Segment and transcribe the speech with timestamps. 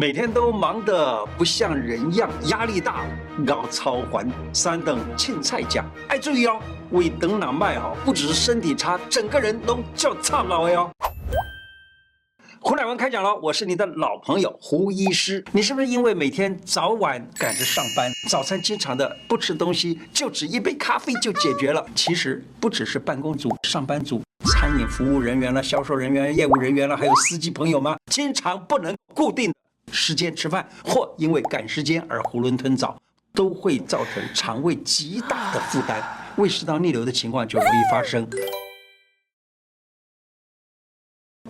[0.00, 3.04] 每天都忙得不像人样，压力大，
[3.48, 5.84] 熬操烦，三等青菜价。
[6.06, 6.60] 哎，注意哦，
[6.92, 10.88] 胃等哪卖哦，不只是身体差，整个人都叫差老哟。
[12.60, 15.44] 胡乃文开讲了，我是你的老朋友胡医师。
[15.50, 21.84] 你是不是因为每天早晚赶着上班，早餐经常的不吃东西，就只一杯咖啡就解决了？
[21.96, 27.96] 其实不只是办公族、上班族，餐饮服务人员了、销售人员、业务人员了，还有司机朋友吗？
[28.12, 29.52] 经常不能固定。
[29.92, 33.00] 时间吃饭，或因为赶时间而囫囵吞枣，
[33.32, 36.02] 都会造成肠胃极大的负担，
[36.36, 38.28] 胃食道逆流的情况就容易发生。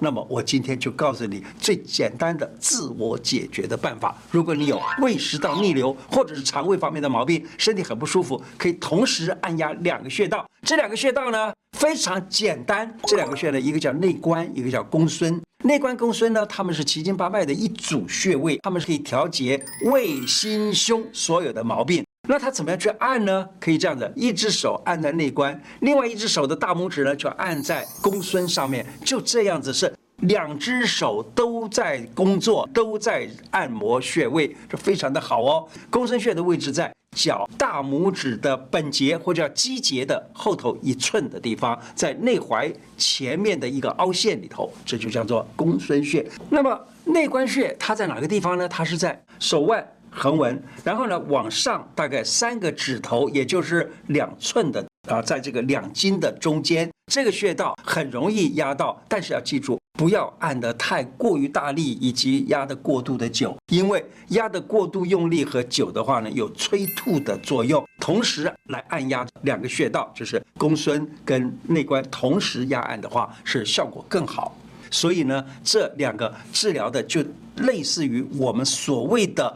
[0.01, 4.16] 那么我今天就告诉你最简单的自我解决的办法。
[4.30, 10.48] 如果你有胃食道逆流或者是肠胃方面的毛病，身体很不舒服，可以同时按压两个穴道。
[10.62, 12.97] 这两个穴道呢，非常简单。
[13.05, 15.41] 这两个穴呢，一个叫内关，一个叫公孙。
[15.65, 22.05] 内关、公孙呢，他们是奇经八脉的一组穴位，他们是可以调节胃、心、胸所有的毛病。
[22.28, 23.48] 那他怎么样去按呢？
[23.59, 35.66] 可以这样子，一只手按在内关，另外一只手的大拇指呢就按在公孙上面，就这样子是两只手都在工作，都在按摩穴位，这非常的好哦。
[35.91, 46.28] 公孙穴的位置在脚大拇指的本节或者叫肌节的后头一寸的地方，在内踝前面的一个凹陷里头，这就叫做公孙穴。
[46.50, 48.69] 那么内关穴它在哪个地方呢？
[48.69, 49.86] 它是在手腕。
[50.10, 67.84] 横纹，然后呢，往上大概三个指头，也就是两寸的啊，在这个两筋的中间，这个穴道很容易压到，但是要记住，不要按得太过于大力，以及压得过度的久，因为压得过度用力和久的话呢，有催吐的作用。
[67.98, 74.56] 同时来按压两个穴道，就是公孙跟内关，同时压按的话，是效果更好。
[74.88, 77.24] 所以呢，这两个治疗的就
[77.56, 79.52] 类似于我们所谓的。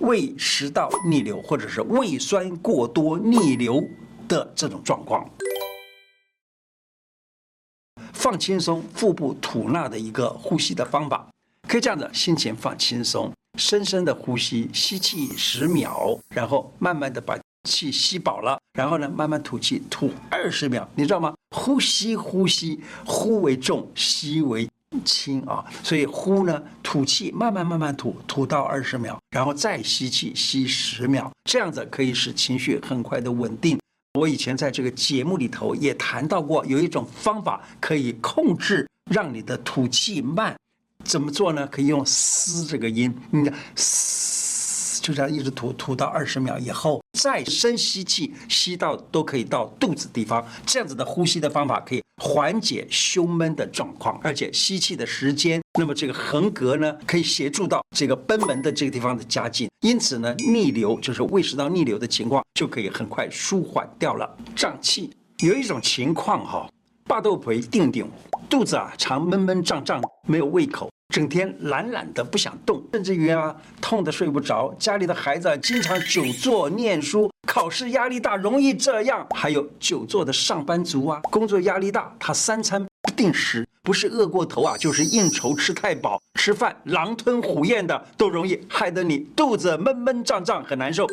[0.00, 3.80] 胃食道逆流，或者是胃酸过多逆流
[4.26, 5.24] 的这种状况，
[8.34, 11.24] 放轻松腹部吐纳的一个呼吸的方法，
[11.68, 21.32] 可以这样子：心情放轻松，深深的呼吸，吸气十秒，然后慢慢的把气吸饱了，然后呢，慢慢吐气，吐二十秒，你知道吗？
[21.54, 24.68] 呼吸呼吸，呼为重，吸为
[25.04, 33.78] 轻啊，所以呼呢，吐气慢慢慢慢吐，吐到二十秒，然后再吸气，吸十秒，这样子可以使情绪很快的稳定。
[34.14, 40.56] 我以前在这个节目里头也谈到过，有一种方法可以控制让你的吐气慢，
[41.02, 41.66] 怎么做呢？
[41.66, 44.33] 可以用嘶这个音，你嘶。
[45.04, 50.42] 就这样一直吐，吐到二十秒以后，再深吸气，吸到都可以到肚子地方。
[50.64, 59.68] 这样子的呼吸的方法可以缓解胸闷的状况，而且吸气的时间，那么这个横膈呢，可以协助到这个贲门的这个地方的加紧。
[59.82, 64.34] 因此呢，逆流就是胃食道逆流的情况就可以很快舒缓掉了。
[64.56, 65.10] 胀气
[65.40, 66.66] 有一种情况哈，
[67.06, 68.10] 大肚皮定定，
[68.48, 70.88] 肚子啊常闷闷胀胀，没有胃口。
[71.14, 74.74] 整天懒懒的不想动，甚至于啊痛得睡不着。
[74.80, 79.24] 家里的孩子经常久坐念书，考试压力大，容易这样。
[79.30, 91.06] 还有久坐的上班族啊，工作压力大，他三餐不定时，不是饿过头啊，就是应酬吃太饱，吃饭狼吞虎咽的，都容易害得你肚子闷闷胀胀，很难受。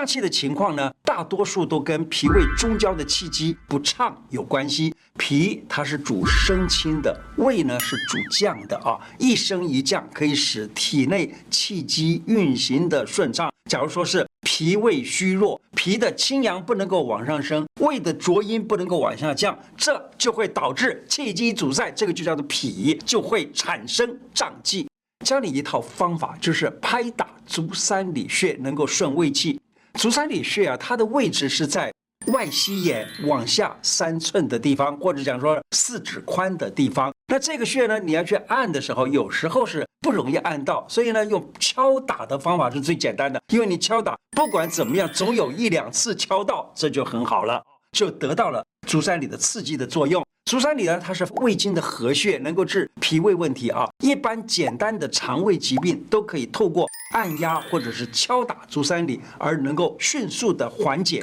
[0.00, 4.94] 胀气的情况呢，大多数都跟脾胃中焦的气机不畅有关系。
[5.18, 13.52] 脾它是主升清的，胃呢是主降的啊，一升一降可以使体内气机运行的顺畅。
[13.70, 24.88] 假如说是脾胃虚弱，脾的清阳不能够往上升，胃的浊阴不能够往下降，这就会导致气机阻塞，这个就叫做脾，就会产生胀气。
[25.26, 29.60] 教你一套方法，就是拍打足三里穴，能够顺胃气。
[29.94, 31.92] 足三里穴啊，它的位置是在
[32.26, 37.12] 外膝眼往下三寸的地方，或者讲说四指宽的地方。
[37.28, 43.40] 那这个穴呢，你要去按的时候，有时候是不容易按到，所以呢，用敲打的方法是最简单的。
[43.52, 47.62] 因为你敲打，不管怎么样，总有一两次敲到，这就很好了，
[47.92, 50.24] 就得到了足三里的刺激的作用。
[50.46, 53.88] 足三里呢，它是胃经的合穴，能够治脾胃问题啊。
[54.02, 61.22] 一般简单的肠胃疾病都可以透过按压或者是敲打足三里而能够迅速的缓解。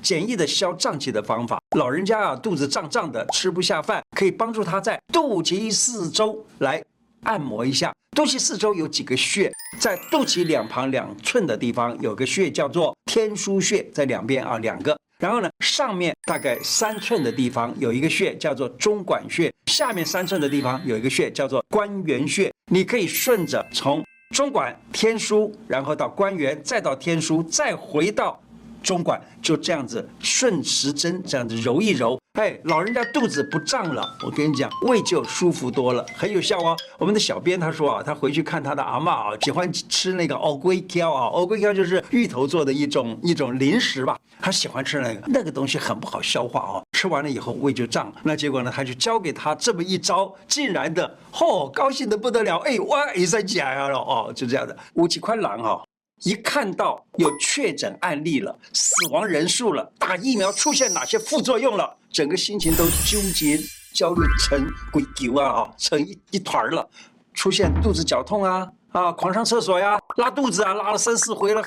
[0.00, 6.84] 简易的消胀气的方法，老人家啊肚子胀胀的吃不下饭，可以帮助他在肚脐四周来
[7.24, 7.92] 按摩一下。
[8.16, 14.96] 肚脐四周有几个穴，在肚脐两旁两寸的地方有个穴叫做天枢穴，在两边啊两个。
[15.18, 22.52] 然后呢，上面大概三寸的地方有一个穴叫做中脘穴，下面三寸的地方有一个穴叫做关元穴。
[22.70, 28.40] 你可以顺着从中脘、天枢，然后到关元，再到天枢，再回到。
[28.84, 36.76] 中脘就这样子顺时针这样子揉一揉，哎，老人家肚子不胀了，我跟你讲，胃就舒服多了，很有效哦。
[36.98, 55.82] 我们的小编他说啊，他回去看他的阿嬷啊，喜欢吃那个藕龟胶啊，藕龟胶就是芋头做的一种一种零食吧，他喜欢吃那个，那个东西很不好消化哦，吃完了以后胃就胀，那结果呢，他就教给他这么一招，竟然的，嚯、高兴的不得了，哎，哇，一三甲呀了哦，就这样的，吴启宽郎哈。
[56.24, 63.60] 一看到有确诊案例了，死亡人数了，打疫苗出现哪些副作用了，整个心情都纠结、
[63.94, 66.88] 焦虑成鬼丢啊啊，成一一团了，
[67.34, 71.62] 出现肚子绞痛啊啊，狂上厕所呀，拉肚子啊，拉了三四回了。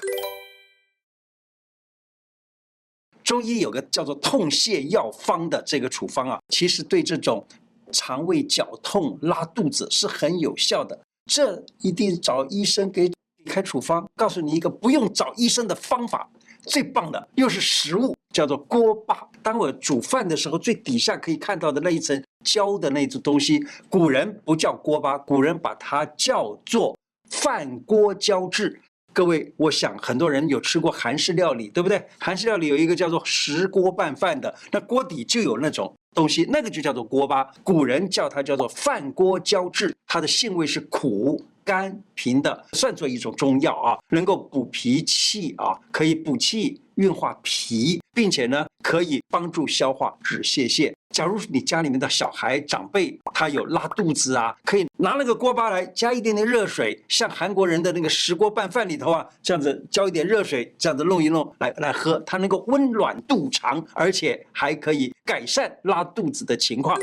[3.23, 7.45] 中医有个叫做痛泻药方的这个处方啊，其实对这种
[7.91, 10.99] 肠胃绞痛、拉肚子是很有效的，
[11.31, 13.11] 这一定找医生给。
[13.47, 16.29] 开处方，告诉你一个不用找医生的方法，
[16.63, 19.27] 最棒的又是食物，叫做锅巴。
[19.41, 26.97] 当我煮饭的时候，最底下可以看到的那一层焦的那种东西，古人不叫锅巴，古人把它叫做
[27.31, 28.79] 饭锅胶质。
[29.13, 32.05] 各位，我想很多人有吃过韩式料理，对不对？
[32.19, 37.43] 韩式料理有一个叫做石锅拌饭的，那锅底就有那种东西，那个就叫做锅巴。
[37.63, 41.43] 古人叫它叫做饭锅胶质，它的性味是苦。
[41.67, 50.93] 甘平的，算作一种中药啊，能够补脾气啊，可以补气、运化脾，并且呢，可以帮助消化、止泻泻。
[51.09, 66.97] 假如你家里面的小孩长辈他有拉肚子啊，可以拿那个锅巴来，加一点点热水，像韩国人的那个石锅拌饭里头啊，这样子浇一点热水，这样子弄一弄来来喝，它能够温暖肚肠，而且还可以改善拉肚子的情况。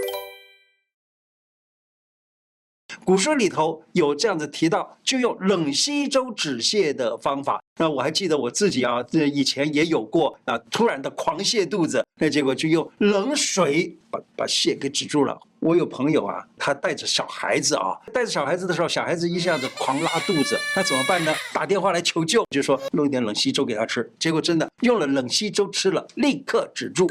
[3.04, 7.62] 古书里头有这样子提到，就用冷稀粥止泻的方法。
[7.78, 15.38] 那我还记得我自己啊，这以前也有过啊，突然的狂泻肚子，那结果就用冷水把把泻给止住了。
[15.60, 21.34] 我有朋友啊，他带着小孩子啊，带着小孩子的时候，小孩子一下子狂拉肚子，那怎么办呢？
[21.52, 24.10] 打电话来求救，就说弄一点冷稀粥给他吃。
[24.18, 27.06] 结果真的用了冷稀粥吃了，立刻止住。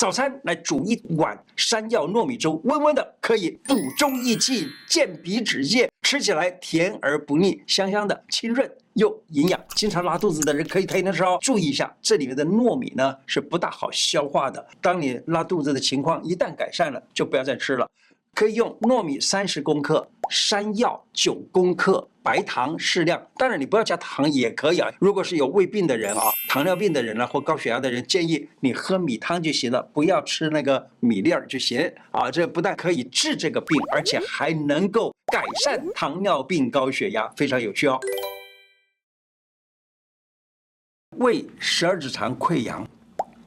[0.00, 9.62] 早餐来煮一碗山药糯米粥，温温的，可以补中益气、健脾止泻，吃起来甜而不腻，香香的，清润又营养。
[9.76, 14.66] 经常拉肚子的人可以配的时候，注意一下，这里面的糯米呢是不大好消化的。
[14.80, 17.86] 当你拉肚子的情况一旦改善了，就不要再吃了。
[18.32, 23.26] 可以用糯米三十公克，山药九公克，白糖适量。
[23.36, 24.90] 当然你不要加糖也可以啊。
[24.98, 32.30] 如果是有胃病的人啊，糖尿病的人呢，或高血压的人，建议你喝米汤就行了，不要吃那个米粒儿就行啊。
[32.30, 37.98] 这不但可以治这个病，而且还能够改善糖尿病、高血压，非常有趣哦。
[41.16, 42.86] 胃十二指肠溃疡，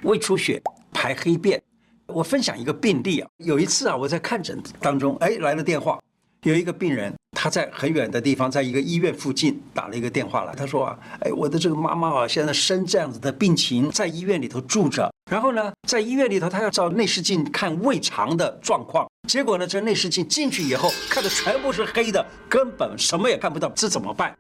[0.03, 0.61] 胃出血，
[0.91, 1.61] 排黑便。
[2.07, 5.99] 我分享一个病例啊，有一次啊，我在看诊当中，哎，来了电话，
[6.43, 24.35] 有一个病人，他在很远的地方，在一个医院附近打了一个电话来，他说啊，哎，我的这个妈妈啊，现在生这样子的病情，在医院里头住着，然后呢，在医院里头，他要照内视镜看胃肠的状况，结果呢，这内视镜进去以后，看的全部是黑的，根本什么也看不到，这怎么办？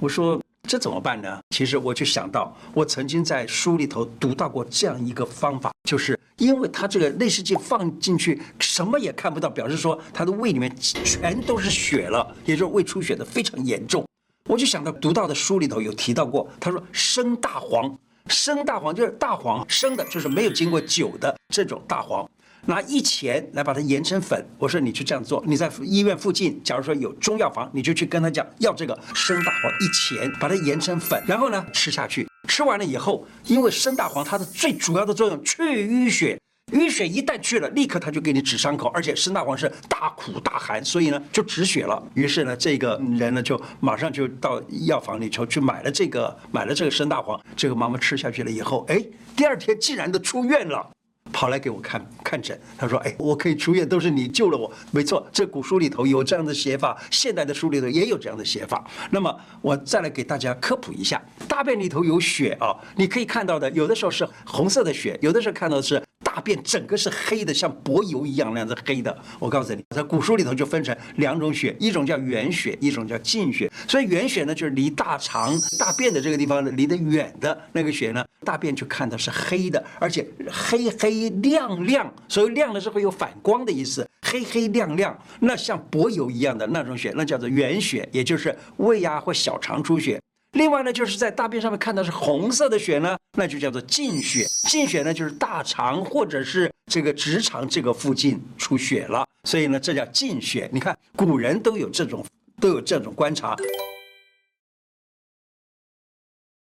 [0.00, 0.40] 我说。
[0.66, 1.38] 这怎么办呢？
[1.50, 14.04] 其实我就想到，我曾经在书里头读到过这样一个方法，就是因为他这个内视镜放进去，什么也看不到，表示说他的胃里面全都是血了，也就是胃出血的非常严重。
[14.48, 17.96] 我就想到读到的书里头有提到过，他说生大黄，
[18.28, 22.28] 生大黄就是大黄生的，就是没有经过酒的这种大黄。
[22.66, 25.42] 拿一钱来把它研成粉，我说你去这样做。
[25.46, 32.26] 你在医院附近，假如说有中药房，你就去跟他讲要这个生大黄一钱，把它研成粉，然后呢吃下去。
[32.48, 36.38] 吃完了以后，因为生大黄它的最主要的作用去淤血，
[36.72, 42.02] 淤血一旦去了，立刻它就给你止伤口，而且生大黄是大苦大寒，所以呢就止血了。
[42.14, 49.04] 于是呢这个人呢就马上就到药房里头去买了这个买了这个生大黄，这个妈妈吃下去了以后，哎，
[49.36, 50.90] 第二天竟然都出院了。
[51.36, 54.72] 跑来给我看看诊，他说：“哎，我可以出院，都是你救了我。
[54.90, 58.82] 没错，这古书里头有这样的写法，现代的书里头也有这样的写法。
[59.10, 66.02] 那么我再来给大家科普一下，大便里头有血啊，你可以看到的，有的时候是红色的血，有的时候看到的是
[66.36, 69.18] 大便整个是黑的，像柏油一样那样子黑的。
[69.38, 73.72] 我告诉你，在古书里头就分成两种血，一种叫远血，一种叫近血。
[73.88, 82.12] 所以远血呢，就是离大肠大便的这个地方呢离得远的那个血呢，大便就看到是黑的，而且黑黑亮亮。
[82.28, 90.20] 所以亮的是会有反光的意思，黑黑亮亮，那像柏油一样的那种血，那叫做远血，也就是胃呀或小肠出血。
[90.52, 94.46] 另外呢，就是在大便上面看到是红色的血呢，那就叫做近血。
[94.68, 100.68] 近血呢，就是大肠或者是这个直肠这个附近出血了，所以呢，这叫近血。
[100.72, 102.24] 你看，古人都有这种
[102.58, 103.54] 都有这种观察。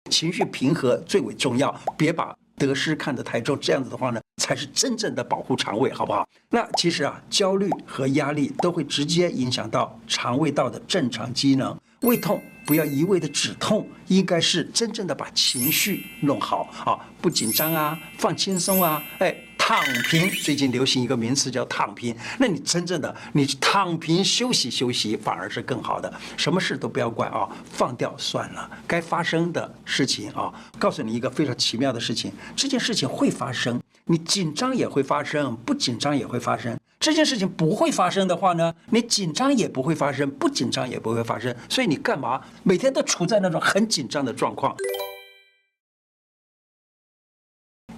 [0.10, 6.28] 情绪平和最为重要，别把得失看得太重，这样子的话呢，才是真正的保护肠胃，好不好？
[6.50, 12.42] 那其实啊，焦虑和压力都会直接影响到肠胃道的正常机能，胃痛。
[12.66, 20.28] 不要一味的止痛，应该是真正的把情绪弄好啊，不紧张啊，放轻松啊，哎，躺平。
[20.32, 26.12] 最近流行一个名词叫躺平，那你真正的你躺平休息休息，反而是更好的。
[26.36, 28.68] 什么事都不要管啊，放掉算了。
[28.88, 36.76] 该发生的事情啊，告诉你一个非常奇妙的事情，这件事情会发生，你紧张也会发生，不紧张也会发生。
[37.06, 41.56] 这件事情不会发生的话呢，你紧张也不会发生，不紧张也不会发生。
[41.70, 44.76] 所以你干嘛每天都处在那种很紧张的状况？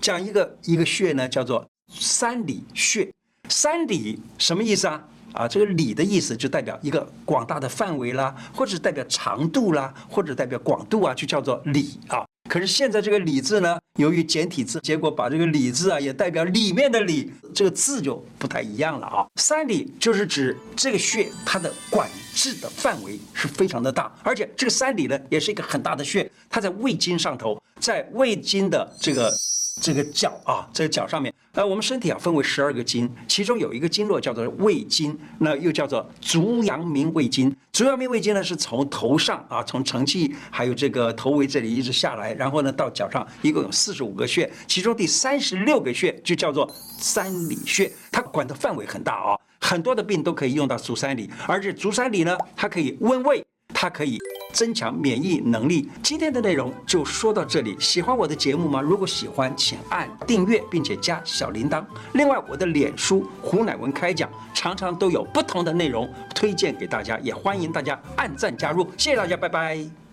[0.02, 3.10] 讲一个一个穴呢，叫做三里穴。
[3.48, 5.02] 三里什么意思啊？
[5.32, 12.27] 啊，这个里的意思就代表一个广大的范围啦，或者代表长度啦，或者代表广度啊，就叫做里啊。
[12.48, 19.26] 可是现在这个“里”字呢，由于简体字，结果把这个“里”字啊也代表里面的“里”，这个字就不太一样了啊。
[19.36, 29.34] 三里就是指这个穴，它的管制的范围是非常的大，而且这个三里呢，也是一个很大的穴，它在胃经上头，在胃经的这个。
[29.80, 37.56] 这个脚啊，这个脚上面，呃，我们身体啊分为十二个经，其中有一个经络叫做胃经，那又叫做足阳明胃经。
[37.72, 53.46] 足阳明胃经呢是从头上啊，从承泣还有这个头围这里一直下来，然后呢到脚上，一共有四十五个穴，其中第三十六个穴就叫做三里穴，它管的范围很大啊，很多的病都可以用到足三里，而且足三里呢，它可以温胃。
[53.74, 54.18] 它可以
[54.54, 55.90] 增强免疫能力。
[56.02, 57.76] 今天的内容就说到这里。
[57.80, 58.82] 喜欢我的节目吗？
[58.82, 61.84] 如果喜欢，请按订阅并且加小铃铛。
[62.14, 68.84] 另外，我的脸书胡乃文开讲常常都有不同的内容推荐给大家，也欢迎大家按赞加入。
[68.98, 70.07] 谢谢大家，拜拜。